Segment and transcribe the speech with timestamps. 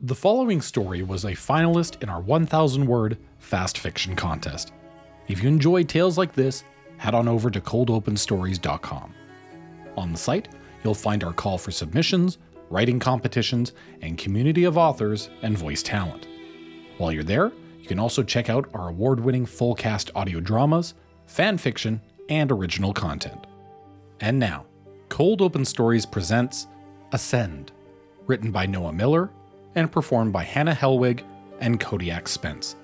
[0.00, 4.72] The following story was a finalist in our 1,000 word fast fiction contest.
[5.26, 6.62] If you enjoy tales like this,
[6.98, 9.12] head on over to coldopenstories.com.
[9.96, 10.50] On the site,
[10.84, 12.38] you'll find our call for submissions,
[12.70, 16.28] writing competitions, and community of authors and voice talent.
[16.98, 20.94] While you're there, you can also check out our award winning full cast audio dramas,
[21.26, 23.48] fan fiction, and original content.
[24.20, 24.64] And now,
[25.08, 26.68] Cold Open Stories presents
[27.10, 27.72] Ascend,
[28.28, 29.30] written by Noah Miller
[29.78, 31.22] and performed by Hannah Hellwig
[31.60, 32.76] and Kodiak Spence.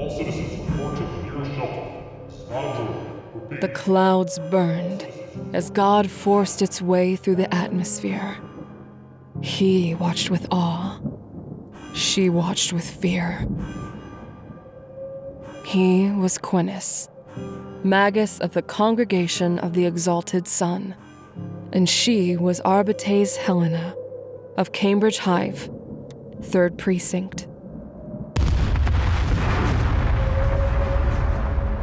[0.00, 1.54] All citizens report to the nearest
[2.48, 3.60] shelter.
[3.60, 5.06] The clouds burned
[5.52, 8.38] as God forced its way through the atmosphere.
[9.42, 10.98] He watched with awe.
[11.92, 13.46] She watched with fear.
[15.66, 17.08] He was Quinis,
[17.84, 20.94] Magus of the Congregation of the Exalted Sun,
[21.74, 23.94] and she was Arbites Helena
[24.56, 25.68] of Cambridge Hive,
[26.40, 27.46] 3rd Precinct.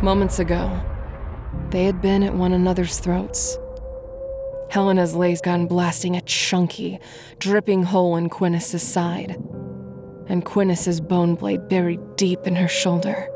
[0.01, 0.79] Moments ago,
[1.71, 3.57] they had been at one another's throats.
[4.69, 6.99] Helena's lasgun blasting a chunky,
[7.39, 9.31] dripping hole in Quinis's side,
[10.27, 13.27] and Quinis's bone blade buried deep in her shoulder.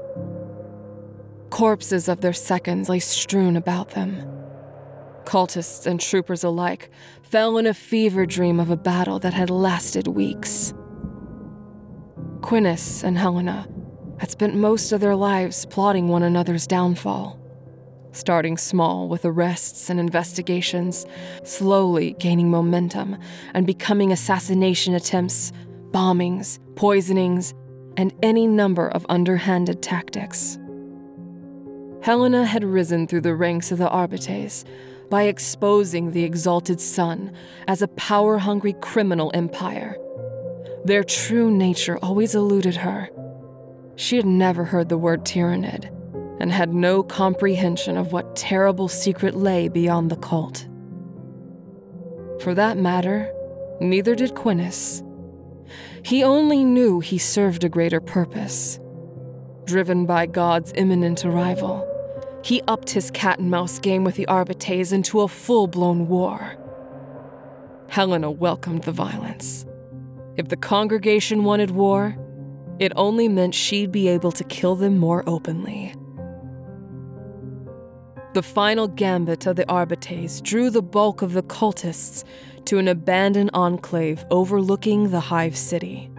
[1.50, 4.18] Corpses of their seconds lay strewn about them.
[5.24, 6.92] Cultists and troopers alike
[7.24, 10.76] fell in a fever dream of a battle that had lasted weeks.
[12.42, 13.68] Quinis and Helena
[14.22, 17.40] had spent most of their lives plotting one another's downfall.
[18.12, 21.08] Starting small with arrests and investigations,
[21.44, 23.18] slowly gaining momentum
[23.56, 25.52] and becoming assassination attempts,
[25.90, 27.56] bombings, poisonings,
[27.98, 30.60] and any number of underhanded tactics.
[32.04, 34.66] Helena had risen through the ranks of the Arbites
[35.10, 37.34] by exposing the Exalted Sun
[37.68, 39.98] as a power hungry criminal empire.
[40.86, 43.10] Their true nature always eluded her.
[44.02, 45.86] She had never heard the word tyranid
[46.40, 50.68] and had no comprehension of what terrible secret lay beyond the cult.
[52.42, 53.32] For that matter,
[53.80, 55.04] neither did Quinis.
[56.04, 58.80] He only knew he served a greater purpose.
[59.66, 61.88] Driven by God's imminent arrival,
[62.44, 66.56] he upped his cat and mouse game with the Arbites into a full blown war.
[67.88, 69.64] Helena welcomed the violence.
[70.38, 72.18] If the congregation wanted war,
[72.82, 75.94] it only meant she'd be able to kill them more openly.
[78.34, 82.24] The final gambit of the Arbites drew the bulk of the cultists
[82.66, 86.10] to an abandoned enclave overlooking the Hive City.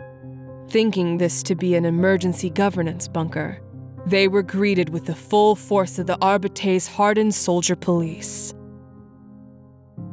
[0.69, 3.61] Thinking this to be an emergency governance bunker,
[4.07, 8.55] they were greeted with the full force of the Arbites' hardened soldier police.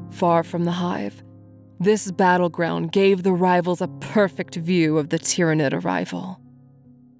[0.09, 1.21] Far from the Hive,
[1.79, 6.39] this battleground gave the rivals a perfect view of the Tyranid arrival.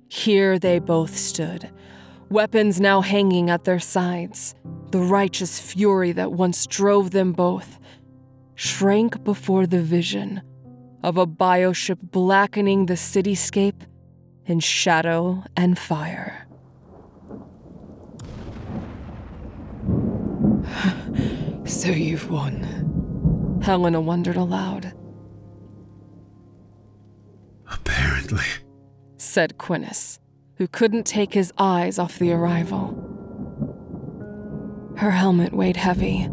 [0.09, 1.69] Here they both stood,
[2.29, 4.55] weapons now hanging at their sides.
[4.91, 7.79] The righteous fury that once drove them both
[8.55, 10.41] shrank before the vision
[11.03, 13.83] of a bioship blackening the cityscape
[14.45, 16.45] in shadow and fire.
[21.65, 22.98] So you've won.
[23.69, 24.93] Helena wondered aloud,
[27.71, 28.43] Apparently.
[29.17, 30.17] said Quinis,
[30.55, 32.95] who couldn't take his eyes off the arrival.
[34.97, 36.27] Her helmet weighed heavy.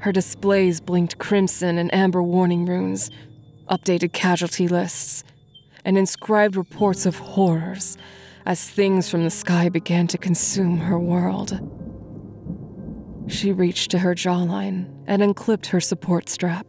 [0.00, 3.08] Her displays blinked crimson and amber warning runes,
[3.70, 5.22] updated casualty lists,
[5.84, 7.96] and inscribed reports of horrors
[8.44, 11.52] as things from the sky began to consume her world.
[13.28, 16.66] She reached to her jawline and unclipped her support strap,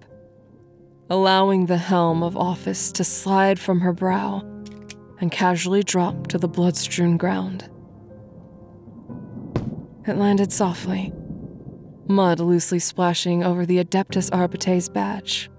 [1.10, 4.42] allowing the helm of office to slide from her brow
[5.20, 7.70] and casually drop to the blood strewn ground.
[10.06, 11.12] It landed softly,
[12.08, 15.50] mud loosely splashing over the Adeptus Arbites badge.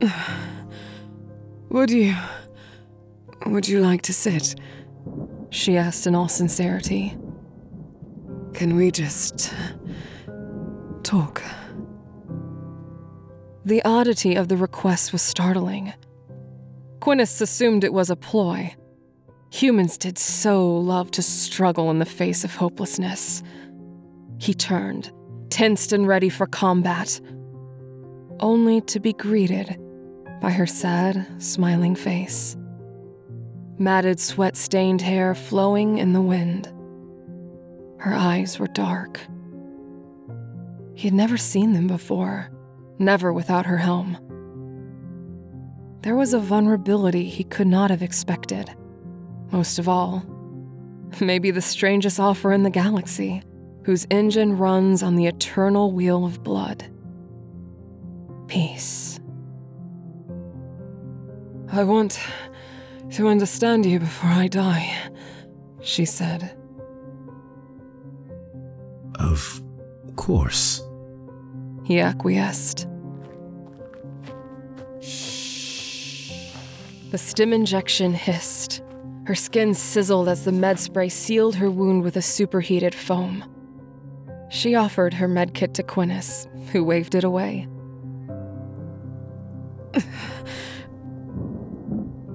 [1.68, 2.16] Would you.
[3.46, 4.56] Would you like to sit?
[5.50, 7.16] She asked in all sincerity.
[8.54, 9.52] Can we just.
[11.06, 11.42] Talk?
[13.64, 15.92] The oddity of the request was startling.
[17.00, 18.74] Quinnis assumed it was a ploy.
[19.52, 23.42] Humans did so love to struggle in the face of hopelessness.
[24.38, 25.12] He turned,
[25.48, 27.20] tensed and ready for combat,
[28.40, 29.80] only to be greeted
[30.40, 32.56] by her sad, smiling face.
[33.78, 36.66] Matted, sweat stained hair flowing in the wind.
[37.98, 39.20] Her eyes were dark.
[40.96, 42.50] He had never seen them before,
[42.98, 44.16] never without her helm.
[46.00, 48.74] There was a vulnerability he could not have expected.
[49.52, 50.24] Most of all,
[51.20, 53.42] maybe the strangest offer in the galaxy,
[53.84, 56.90] whose engine runs on the eternal wheel of blood.
[58.48, 59.20] Peace.
[61.70, 62.18] I want
[63.10, 64.96] to understand you before I die,
[65.82, 66.56] she said.
[69.18, 69.62] Of
[70.16, 70.85] course.
[71.86, 72.88] He acquiesced.
[77.12, 78.82] The stim injection hissed.
[79.26, 83.44] Her skin sizzled as the med spray sealed her wound with a superheated foam.
[84.48, 87.68] She offered her med kit to Quinnis, who waved it away.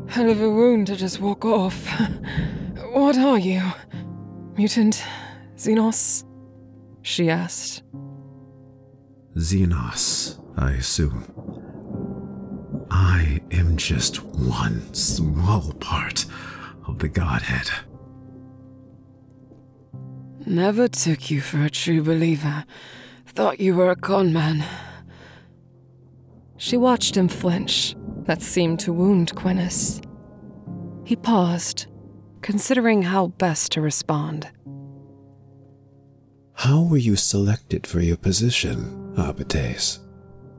[0.08, 1.90] Hell of a wound to just walk off.
[2.94, 3.62] What are you?
[4.58, 5.04] Mutant?
[5.58, 6.24] Xenos?
[7.02, 7.84] She asked.
[9.36, 11.26] Xenos, I assume.
[12.90, 16.26] I am just one small part
[16.88, 17.70] of the Godhead.
[20.46, 22.66] Never took you for a true believer.
[23.28, 24.66] Thought you were a con man.
[26.58, 27.96] She watched him flinch.
[28.26, 30.02] That seemed to wound Quinnis.
[31.06, 31.88] He paused,
[32.42, 34.50] considering how best to respond.
[36.54, 40.00] How were you selected for your position, Arbites?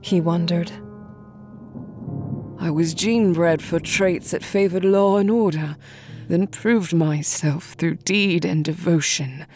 [0.01, 0.71] He wondered.
[2.59, 5.77] I was gene bred for traits that favored law and order,
[6.29, 9.47] then proved myself through deed and devotion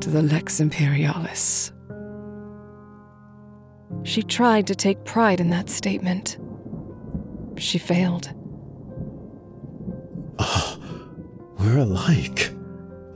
[0.00, 1.72] to the Lex Imperialis.
[4.02, 6.38] She tried to take pride in that statement.
[7.56, 8.32] She failed.
[10.38, 10.78] Oh,
[11.58, 12.50] we're alike.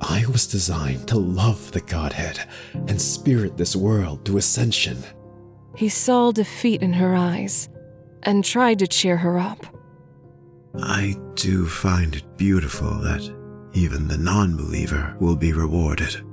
[0.08, 2.40] I was designed to love the Godhead
[2.72, 4.96] and spirit this world to ascension.
[5.76, 7.68] He saw defeat in her eyes
[8.22, 9.66] and tried to cheer her up.
[10.80, 13.22] I do find it beautiful that
[13.74, 16.24] even the non believer will be rewarded.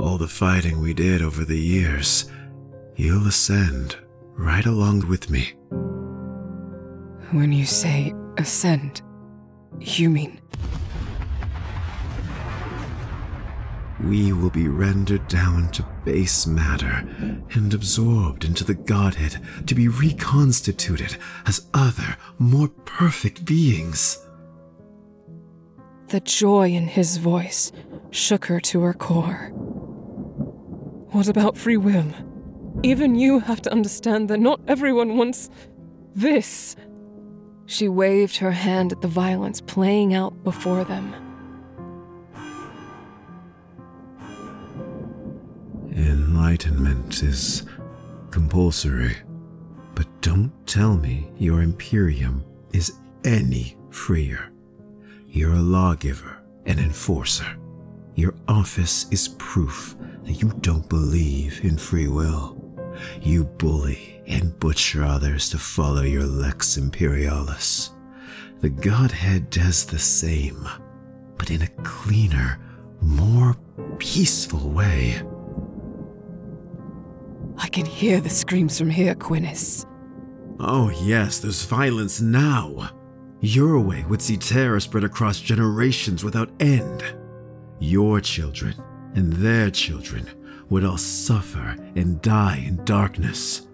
[0.00, 2.28] All the fighting we did over the years,
[2.96, 3.96] you'll ascend
[4.34, 5.54] right along with me.
[7.30, 9.00] When you say ascend,
[9.80, 10.40] you mean
[14.08, 17.04] we will be rendered down to base matter
[17.52, 21.16] and absorbed into the Godhead to be reconstituted
[21.46, 24.24] as other, more perfect beings.
[26.08, 27.72] The joy in his voice
[28.10, 29.50] shook her to her core.
[31.10, 32.06] What about free will?
[32.82, 35.50] Even you have to understand that not everyone wants
[36.14, 36.76] this.
[37.66, 41.25] She waved her hand at the violence playing out before them.
[45.96, 47.64] Enlightenment is
[48.30, 49.16] compulsory.
[49.94, 52.44] But don't tell me your Imperium
[52.74, 52.92] is
[53.24, 54.52] any freer.
[55.28, 57.56] You're a lawgiver, an enforcer.
[58.14, 62.62] Your office is proof that you don't believe in free will.
[63.22, 67.90] You bully and butcher others to follow your Lex Imperialis.
[68.60, 70.68] The Godhead does the same,
[71.38, 72.58] but in a cleaner,
[73.00, 73.56] more
[73.98, 75.22] peaceful way.
[77.58, 79.86] I can hear the screams from here, Quinnis.
[80.58, 82.90] Oh, yes, there's violence now.
[83.40, 87.04] Your way would see terror spread across generations without end.
[87.78, 88.74] Your children
[89.14, 90.28] and their children
[90.70, 93.66] would all suffer and die in darkness.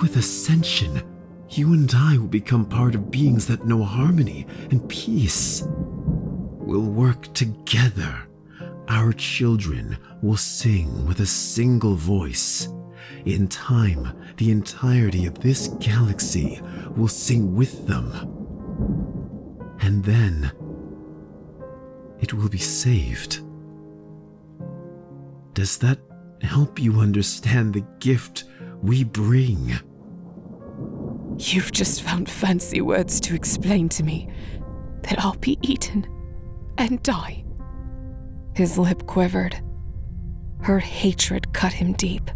[0.00, 1.02] With ascension,
[1.50, 5.64] you and I will become part of beings that know harmony and peace.
[5.66, 8.28] We'll work together.
[8.88, 12.68] Our children will sing with a single voice.
[13.24, 16.60] In time, the entirety of this galaxy
[16.96, 18.12] will sing with them.
[19.80, 20.52] And then,
[22.20, 23.40] it will be saved.
[25.54, 25.98] Does that
[26.42, 28.44] help you understand the gift
[28.82, 29.72] we bring?
[31.38, 34.28] You've just found fancy words to explain to me
[35.02, 36.06] that I'll be eaten
[36.78, 37.44] and die.
[38.54, 39.60] His lip quivered.
[40.60, 42.30] Her hatred cut him deep.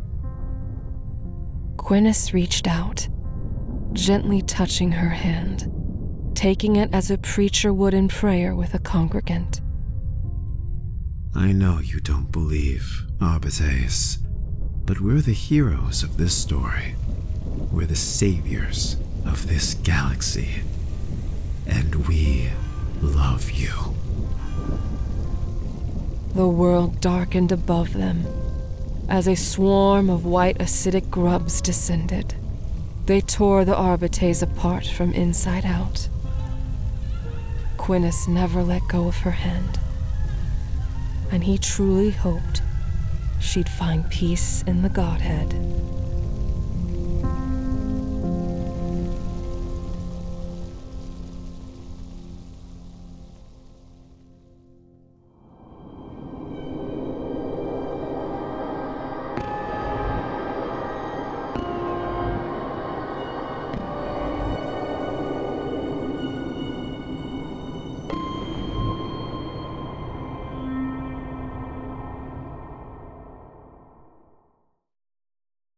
[1.77, 3.09] Quinnis reached out,
[3.93, 5.69] gently touching her hand.
[6.35, 9.61] taking it as a preacher would in prayer with a congregant.
[11.37, 14.19] I know you don't believe, Arbites,
[14.85, 16.97] but we're the heroes of this story.
[17.71, 20.63] We're the saviors of this galaxy.
[21.65, 22.51] And we
[23.01, 23.95] love you.
[26.35, 28.27] The world darkened above them
[29.13, 32.35] as a swarm of white acidic grubs descended.
[33.05, 36.09] They tore the Arbites apart from inside out.
[37.77, 39.79] Quinnis never let go of her hand
[41.31, 42.63] and he truly hoped
[43.39, 45.55] she'd find peace in the Godhead.